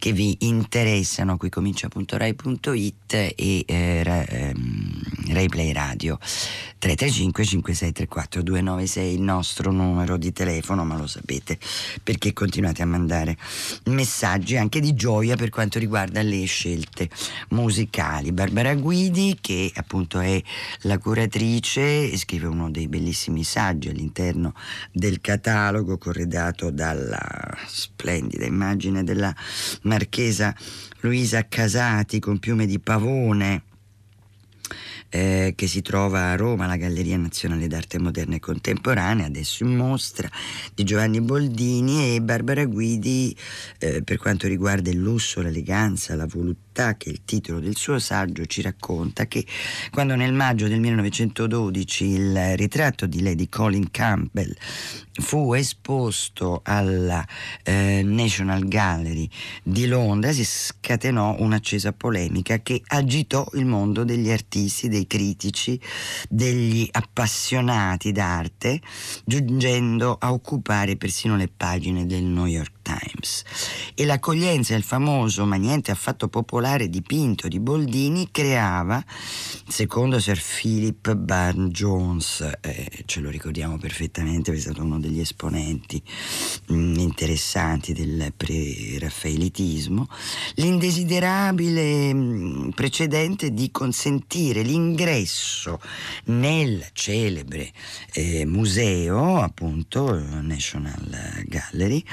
che 0.00 0.10
vi 0.10 0.36
interessano 0.40 1.10
interessano, 1.12 1.36
qui 1.36 1.50
comincia.rai.it 1.50 3.12
e 3.12 3.34
eh, 3.66 4.24
ehm, 4.28 5.00
Rai 5.32 5.48
Play 5.48 5.72
Radio 5.72 6.18
335 6.78 7.44
5634 7.44 8.42
296 8.42 9.14
il 9.14 9.20
nostro 9.20 9.70
numero 9.70 10.16
di 10.16 10.32
telefono, 10.32 10.84
ma 10.84 10.96
lo 10.96 11.06
sapete 11.06 11.58
perché 12.02 12.32
continuate 12.32 12.82
a 12.82 12.86
mandare 12.86 13.36
messaggi 13.84 14.56
anche 14.56 14.80
di 14.80 14.94
gioia 14.94 15.36
per 15.36 15.50
quanto 15.50 15.78
riguarda 15.78 16.22
le 16.22 16.44
scelte 16.46 17.10
musicali. 17.50 18.32
Barbara 18.32 18.74
Guidi, 18.74 19.36
che 19.40 19.70
appunto 19.74 20.18
è 20.18 20.42
la 20.82 20.98
curatrice, 20.98 22.16
scrive 22.16 22.46
uno 22.46 22.70
dei 22.70 22.88
bellissimi 22.88 23.44
saggi 23.44 23.88
all'interno 23.90 24.54
del 24.90 25.20
catalogo 25.20 25.98
corredato 25.98 26.70
dalla 26.70 27.20
splendida 27.66 28.46
immagine 28.46 29.04
della 29.04 29.34
marchesa 29.82 30.54
Luisa 31.02 31.48
Casati 31.48 32.20
con 32.20 32.38
piume 32.38 32.64
di 32.64 32.78
pavone 32.78 33.62
eh, 35.08 35.52
che 35.54 35.66
si 35.66 35.82
trova 35.82 36.30
a 36.30 36.36
Roma, 36.36 36.66
la 36.66 36.76
Galleria 36.76 37.18
Nazionale 37.18 37.66
d'Arte 37.66 37.98
Moderna 37.98 38.36
e 38.36 38.40
Contemporanea, 38.40 39.26
adesso 39.26 39.62
in 39.62 39.76
mostra, 39.76 40.30
di 40.74 40.84
Giovanni 40.84 41.20
Boldini 41.20 42.14
e 42.14 42.22
Barbara 42.22 42.64
Guidi 42.64 43.36
eh, 43.78 44.02
per 44.02 44.16
quanto 44.16 44.46
riguarda 44.46 44.90
il 44.90 44.98
lusso, 44.98 45.42
l'eleganza, 45.42 46.14
la 46.14 46.26
voluttà 46.26 46.96
che 46.96 47.10
il 47.10 47.22
titolo 47.24 47.60
del 47.60 47.76
suo 47.76 47.98
saggio 47.98 48.46
ci 48.46 48.62
racconta 48.62 49.26
che 49.26 49.44
quando 49.90 50.14
nel 50.14 50.32
maggio 50.32 50.66
del 50.66 50.80
1912 50.80 52.04
il 52.06 52.56
ritratto 52.56 53.06
di 53.06 53.22
Lady 53.22 53.48
Colin 53.50 53.90
Campbell 53.90 54.54
fu 55.20 55.52
esposto 55.52 56.60
alla 56.64 57.26
eh, 57.62 58.02
National 58.02 58.66
Gallery 58.66 59.28
di 59.62 59.86
Londra 59.86 60.32
si 60.32 60.44
scatenò 60.44 61.36
un'accesa 61.38 61.92
polemica 61.92 62.60
che 62.60 62.82
agitò 62.86 63.46
il 63.54 63.66
mondo 63.66 64.04
degli 64.04 64.30
artisti, 64.30 64.88
dei 64.88 65.06
critici, 65.06 65.78
degli 66.28 66.88
appassionati 66.90 68.12
d'arte, 68.12 68.80
giungendo 69.24 70.16
a 70.18 70.32
occupare 70.32 70.96
persino 70.96 71.36
le 71.36 71.50
pagine 71.54 72.06
del 72.06 72.22
New 72.22 72.46
York 72.46 72.81
Times. 72.82 73.44
E 73.94 74.04
l'accoglienza 74.04 74.74
del 74.74 74.82
famoso 74.82 75.46
ma 75.46 75.56
niente 75.56 75.90
affatto 75.90 76.28
popolare 76.28 76.88
dipinto 76.88 77.48
di 77.48 77.60
Boldini 77.60 78.28
creava, 78.30 79.02
secondo 79.66 80.18
Sir 80.18 80.40
Philip 80.40 81.14
Barn 81.14 81.68
Jones, 81.68 82.40
eh, 82.60 83.04
ce 83.06 83.20
lo 83.20 83.30
ricordiamo 83.30 83.78
perfettamente, 83.78 84.52
è 84.52 84.58
stato 84.58 84.82
uno 84.82 84.98
degli 84.98 85.20
esponenti 85.20 86.02
mh, 86.66 86.74
mm, 86.74 86.94
interessanti 86.96 87.92
del 87.92 88.32
pre-raffaelitismo, 88.36 90.08
l'indesiderabile 90.56 92.12
mh, 92.12 92.18
mm, 92.18 92.68
precedente 92.70 93.52
di 93.52 93.70
consentire 93.70 94.62
l'ingresso 94.62 95.80
nel 96.24 96.86
celebre 96.92 97.72
eh, 98.12 98.44
museo, 98.44 99.40
appunto 99.40 100.18
National 100.40 101.44
Gallery, 101.46 102.04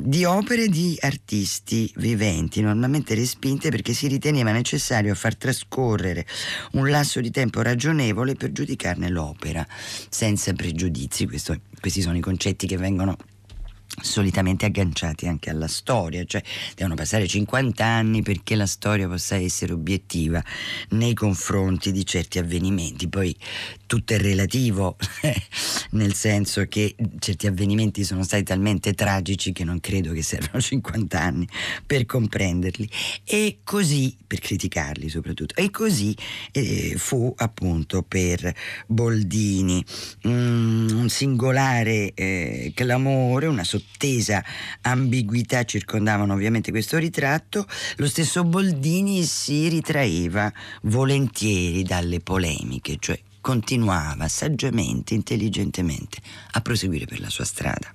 di 0.00 0.24
opere 0.24 0.68
di 0.68 0.96
artisti 1.00 1.92
viventi, 1.96 2.60
normalmente 2.60 3.14
respinte 3.14 3.70
perché 3.70 3.92
si 3.92 4.06
riteneva 4.08 4.52
necessario 4.52 5.14
far 5.14 5.36
trascorrere 5.36 6.26
un 6.72 6.88
lasso 6.88 7.20
di 7.20 7.30
tempo 7.30 7.62
ragionevole 7.62 8.34
per 8.34 8.52
giudicarne 8.52 9.08
l'opera, 9.08 9.66
senza 10.08 10.52
pregiudizi. 10.52 11.26
Questo, 11.26 11.60
questi 11.80 12.00
sono 12.00 12.16
i 12.16 12.20
concetti 12.20 12.66
che 12.66 12.76
vengono 12.76 13.16
solitamente 14.00 14.66
agganciati 14.66 15.26
anche 15.26 15.50
alla 15.50 15.68
storia, 15.68 16.24
cioè 16.24 16.42
devono 16.74 16.94
passare 16.94 17.26
50 17.26 17.84
anni 17.84 18.22
perché 18.22 18.54
la 18.54 18.66
storia 18.66 19.08
possa 19.08 19.36
essere 19.36 19.72
obiettiva 19.72 20.42
nei 20.90 21.14
confronti 21.14 21.92
di 21.92 22.04
certi 22.04 22.38
avvenimenti, 22.38 23.08
poi 23.08 23.36
tutto 23.86 24.14
è 24.14 24.18
relativo, 24.18 24.96
nel 25.92 26.14
senso 26.14 26.66
che 26.66 26.94
certi 27.18 27.46
avvenimenti 27.46 28.04
sono 28.04 28.22
stati 28.22 28.42
talmente 28.42 28.94
tragici 28.94 29.52
che 29.52 29.64
non 29.64 29.80
credo 29.80 30.12
che 30.12 30.22
servano 30.22 30.60
50 30.60 31.20
anni 31.20 31.48
per 31.86 32.06
comprenderli. 32.06 32.88
E 33.24 33.58
così, 33.64 34.16
per 34.26 34.40
criticarli 34.40 35.08
soprattutto, 35.08 35.54
e 35.54 35.70
così 35.70 36.14
eh, 36.52 36.94
fu 36.96 37.32
appunto 37.36 38.02
per 38.02 38.52
Boldini. 38.86 39.84
Mm, 40.26 40.88
un 40.90 41.08
singolare 41.08 42.12
eh, 42.14 42.72
clamore, 42.74 43.46
una 43.46 43.64
sottesa 43.96 44.44
ambiguità 44.82 45.64
circondavano 45.64 46.34
ovviamente 46.34 46.70
questo 46.70 46.98
ritratto, 46.98 47.66
lo 47.96 48.06
stesso 48.06 48.44
Boldini 48.44 49.24
si 49.24 49.68
ritraeva 49.68 50.52
volentieri 50.82 51.82
dalle 51.82 52.20
polemiche, 52.20 52.96
cioè 52.98 53.18
continuava 53.40 54.28
saggiamente, 54.28 55.14
intelligentemente 55.14 56.18
a 56.52 56.60
proseguire 56.60 57.06
per 57.06 57.20
la 57.20 57.30
sua 57.30 57.44
strada. 57.44 57.94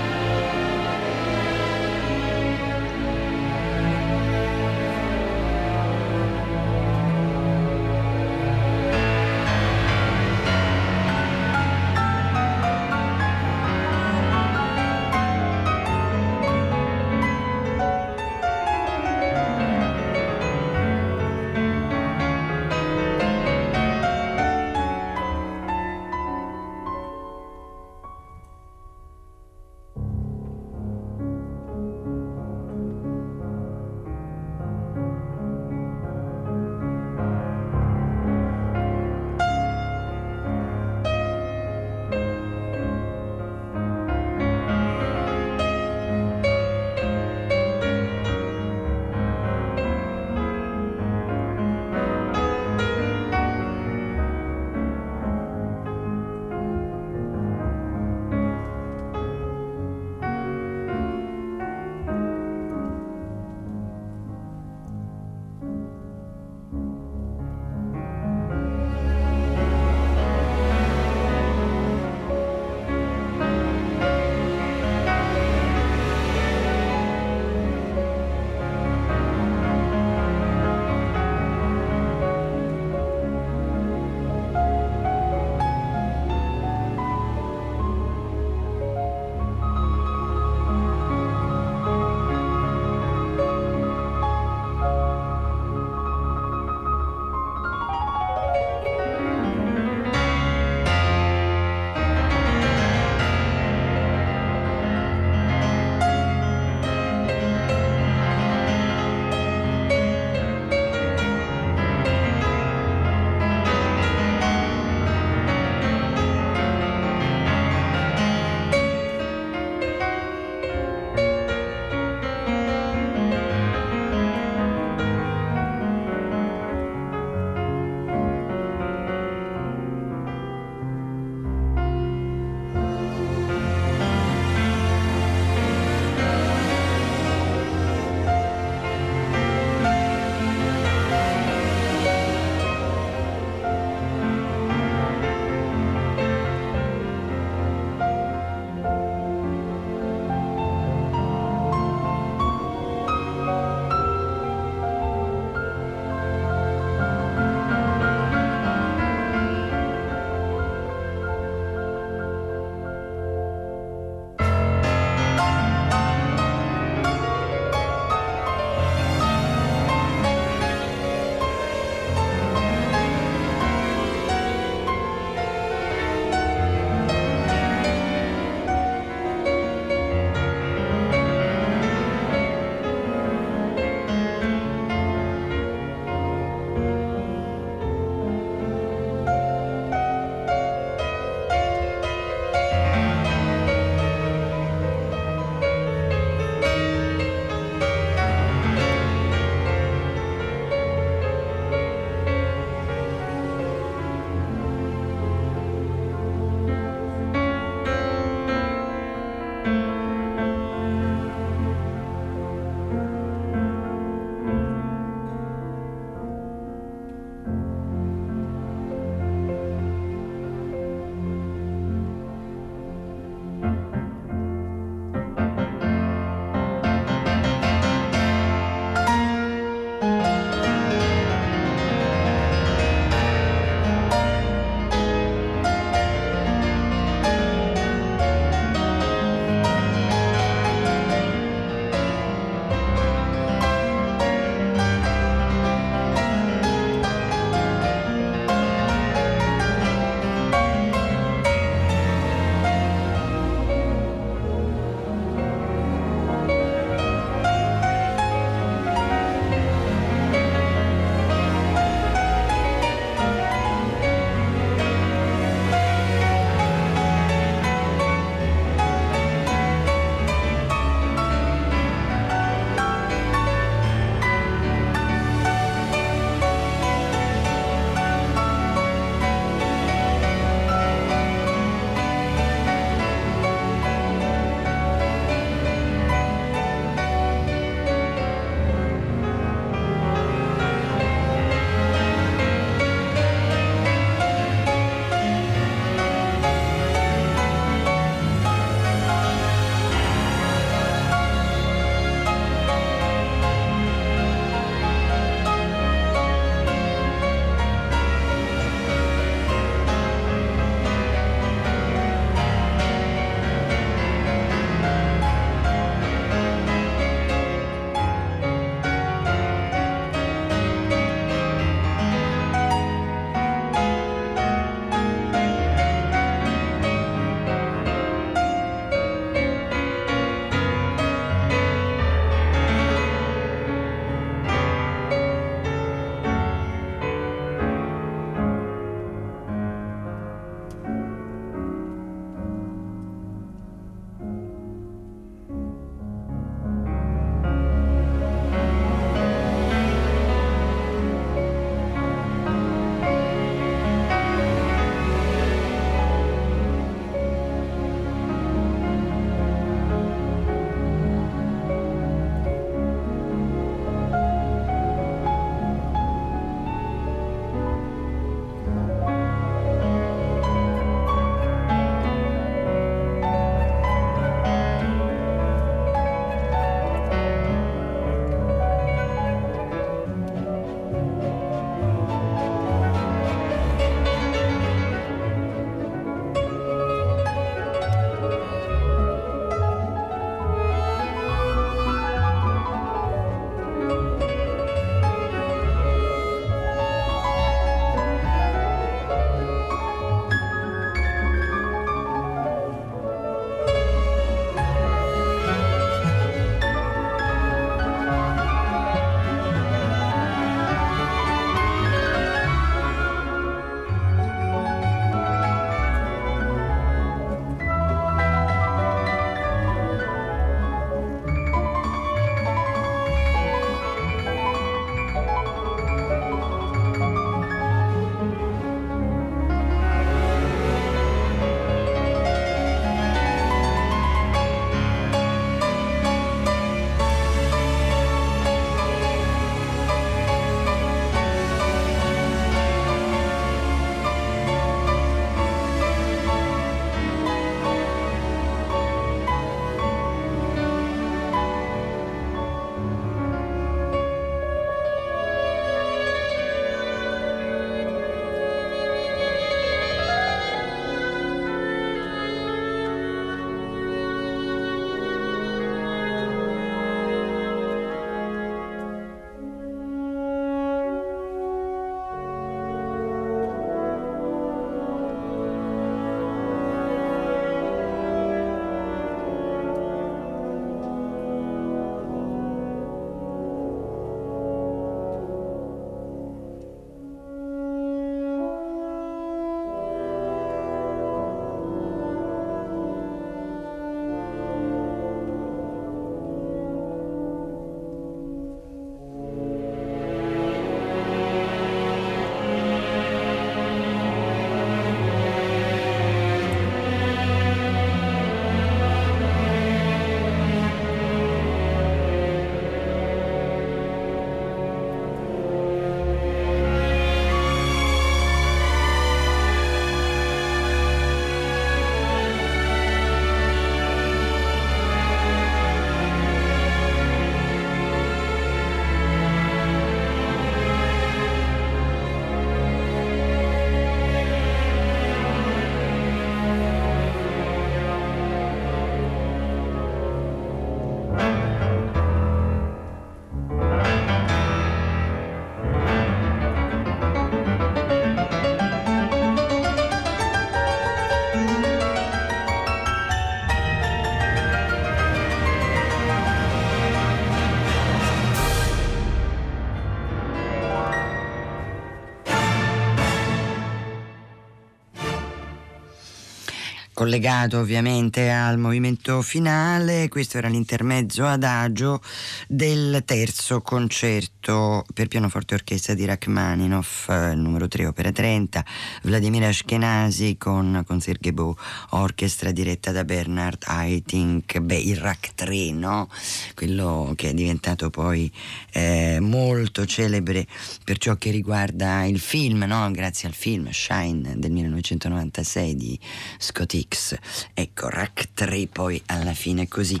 Collegato 567.02 567.58
ovviamente 567.58 568.30
al 568.30 568.58
movimento 568.58 569.22
finale. 569.22 570.06
Questo 570.08 570.38
era 570.38 570.46
l'intermezzo 570.46 571.26
adagio 571.26 572.00
del 572.46 573.02
terzo 573.04 573.60
concerto 573.60 574.41
per 574.42 575.06
pianoforte 575.06 575.54
e 575.54 575.56
orchestra 575.58 575.94
di 575.94 576.04
Rachmaninoff, 576.04 577.08
numero 577.08 577.68
3, 577.68 577.86
opera 577.86 578.10
30, 578.10 578.64
Vladimir 579.04 579.44
Ashkenazi 579.44 580.36
con, 580.36 580.82
con 580.84 581.00
Sergebo, 581.00 581.56
orchestra 581.90 582.50
diretta 582.50 582.90
da 582.90 583.04
Bernard 583.04 583.62
Haitink, 583.64 584.58
beh, 584.58 584.76
il 584.76 584.96
Rach 584.96 585.34
3, 585.34 585.70
no? 585.70 586.08
Quello 586.54 587.12
che 587.14 587.30
è 587.30 587.34
diventato 587.34 587.88
poi 587.90 588.30
eh, 588.72 589.18
molto 589.20 589.86
celebre 589.86 590.46
per 590.84 590.98
ciò 590.98 591.16
che 591.16 591.30
riguarda 591.30 592.04
il 592.04 592.18
film, 592.18 592.64
no? 592.66 592.90
Grazie 592.90 593.28
al 593.28 593.34
film 593.34 593.70
Shine 593.70 594.38
del 594.38 594.50
1996 594.50 595.76
di 595.76 595.98
Scott 596.38 596.74
Hicks. 596.74 597.16
Ecco, 597.54 597.88
RAC 597.88 598.30
3 598.34 598.66
poi 598.66 599.00
alla 599.06 599.34
fine 599.34 599.68
così 599.68 600.00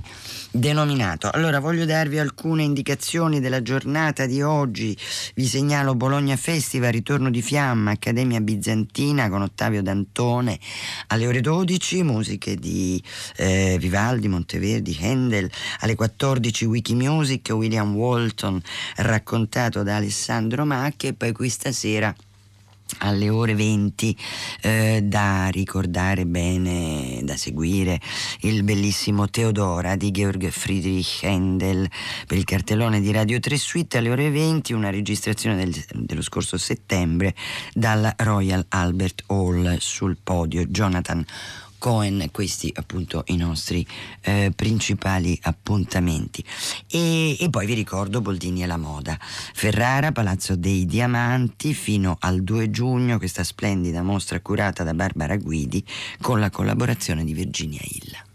denominato. 0.50 1.30
Allora 1.30 1.60
voglio 1.60 1.84
darvi 1.84 2.18
alcune 2.18 2.62
indicazioni 2.62 3.40
della 3.40 3.62
giornata 3.62 4.26
di 4.26 4.31
oggi. 4.40 4.96
Vi 5.34 5.46
segnalo 5.46 5.94
Bologna 5.94 6.36
Festival, 6.36 6.92
ritorno 6.92 7.28
di 7.28 7.42
fiamma, 7.42 7.90
Accademia 7.90 8.40
Bizantina 8.40 9.28
con 9.28 9.42
Ottavio 9.42 9.82
D'Antone. 9.82 10.58
Alle 11.08 11.26
ore 11.26 11.40
12, 11.42 12.02
musiche 12.04 12.56
di 12.56 13.02
eh, 13.36 13.76
Vivaldi, 13.78 14.28
Monteverdi, 14.28 14.96
Handel, 15.02 15.50
alle 15.80 15.94
14 15.94 16.64
Wikimusic, 16.64 17.50
William 17.50 17.94
Walton 17.94 18.62
raccontato 18.96 19.82
da 19.82 19.96
Alessandro 19.96 20.64
Macchi. 20.64 21.08
E 21.08 21.12
poi 21.12 21.32
qui 21.32 21.50
stasera 21.50 22.14
alle 22.98 23.28
ore 23.28 23.54
20 23.54 24.16
eh, 24.60 25.00
da 25.02 25.48
ricordare 25.48 26.26
bene, 26.26 27.20
da 27.22 27.36
seguire 27.36 28.00
il 28.40 28.62
bellissimo 28.62 29.28
Teodora 29.28 29.96
di 29.96 30.10
Georg 30.10 30.48
Friedrich 30.48 31.22
Händel 31.22 31.88
per 32.26 32.38
il 32.38 32.44
cartellone 32.44 33.00
di 33.00 33.12
Radio 33.12 33.40
3 33.40 33.56
Suite 33.56 33.98
alle 33.98 34.10
ore 34.10 34.30
20 34.30 34.72
una 34.72 34.90
registrazione 34.90 35.56
del, 35.56 35.74
dello 35.92 36.22
scorso 36.22 36.56
settembre 36.56 37.34
dal 37.72 38.12
Royal 38.16 38.64
Albert 38.68 39.24
Hall 39.26 39.76
sul 39.78 40.16
podio 40.22 40.64
Jonathan 40.66 41.24
Cohen, 41.82 42.28
questi 42.30 42.70
appunto 42.72 43.24
i 43.26 43.36
nostri 43.36 43.84
eh, 44.20 44.52
principali 44.54 45.36
appuntamenti. 45.42 46.44
E, 46.88 47.36
e, 47.40 47.50
poi 47.50 47.66
vi 47.66 47.74
ricordo 47.74 48.20
Boldini 48.20 48.62
e 48.62 48.66
la 48.66 48.76
moda. 48.76 49.18
Ferrara, 49.20 50.12
Palazzo 50.12 50.54
dei 50.54 50.86
Diamanti, 50.86 51.74
fino 51.74 52.18
al 52.20 52.44
2 52.44 52.70
giugno, 52.70 53.18
questa 53.18 53.42
splendida 53.42 54.00
mostra 54.04 54.38
curata 54.38 54.84
da 54.84 54.94
Barbara 54.94 55.36
Guidi 55.36 55.84
con 56.20 56.38
la 56.38 56.50
collaborazione 56.50 57.24
di 57.24 57.32
Virginia 57.32 57.80
Hill. 57.82 58.31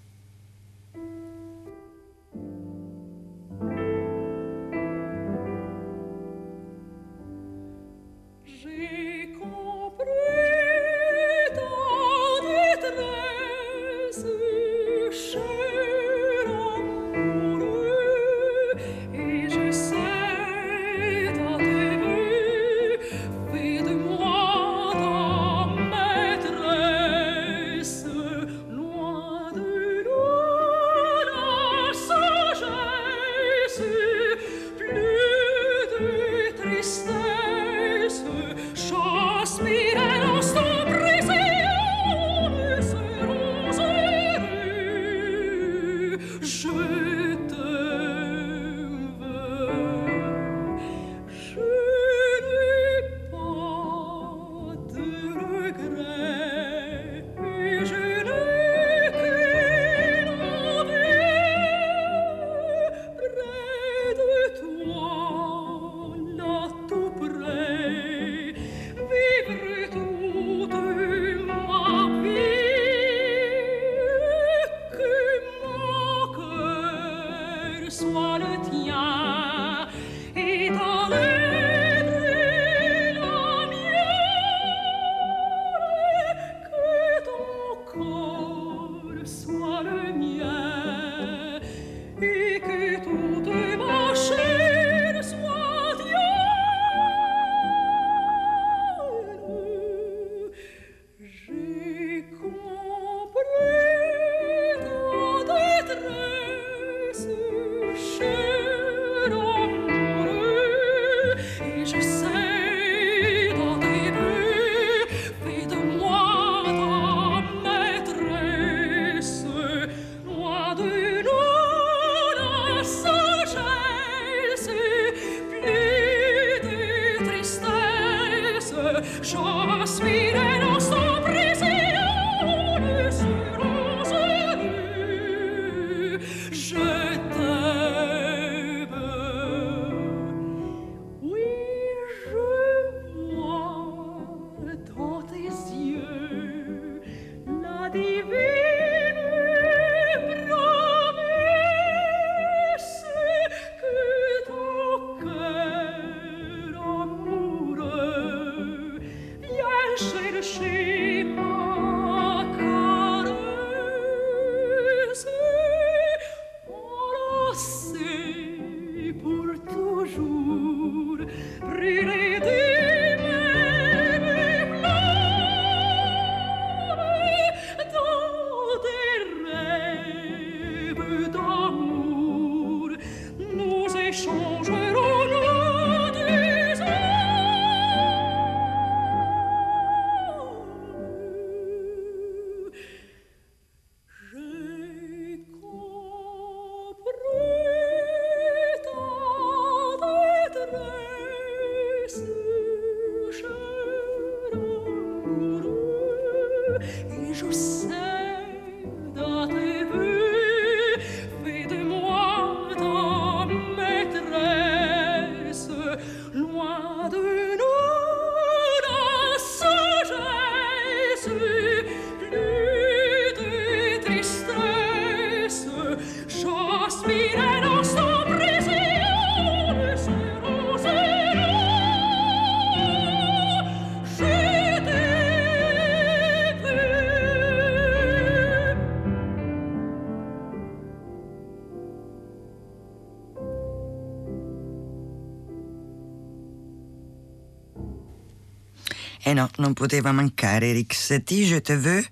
No, 249.38 249.50
non 249.58 249.74
poteva 249.74 250.12
mancare 250.12 250.72
Rixati, 250.72 251.46
Je 251.46 251.62
te 251.62 251.74
veux, 251.74 252.04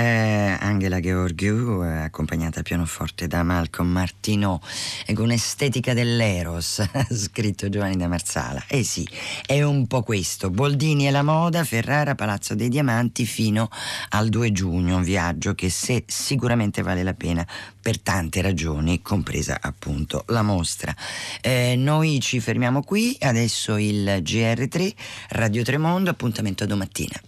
eh, 0.00 0.56
Angela 0.58 0.98
Gheorghiu, 0.98 1.82
eh, 1.82 1.98
accompagnata 1.98 2.58
al 2.58 2.64
pianoforte 2.64 3.26
da 3.26 3.42
Malcolm 3.42 3.90
Martino, 3.90 4.62
con 5.14 5.30
estetica 5.30 5.92
dell'Eros, 5.92 6.82
scritto 7.12 7.68
Giovanni 7.68 7.96
da 7.96 8.08
Marsala. 8.08 8.64
Eh 8.66 8.82
sì, 8.82 9.06
è 9.44 9.62
un 9.62 9.86
po' 9.86 10.02
questo. 10.02 10.48
Boldini 10.48 11.06
e 11.06 11.10
la 11.10 11.22
moda, 11.22 11.64
Ferrara, 11.64 12.14
Palazzo 12.14 12.54
dei 12.54 12.68
Diamanti, 12.68 13.26
fino 13.26 13.68
al 14.10 14.30
2 14.30 14.52
giugno, 14.52 14.96
un 14.96 15.02
viaggio 15.02 15.54
che 15.54 15.68
se 15.68 16.04
sicuramente 16.06 16.80
vale 16.80 17.02
la 17.02 17.14
pena 17.14 17.46
per 17.80 18.00
tante 18.00 18.40
ragioni, 18.40 19.02
compresa 19.02 19.58
appunto 19.60 20.24
la 20.28 20.42
mostra. 20.42 20.94
Eh, 21.42 21.74
noi 21.76 22.20
ci 22.20 22.40
fermiamo 22.40 22.82
qui, 22.82 23.16
adesso 23.20 23.76
il 23.76 24.20
GR3, 24.22 24.92
Radio 25.30 25.62
Tremondo, 25.62 26.08
appuntamento 26.08 26.64
domattina. 26.64 27.20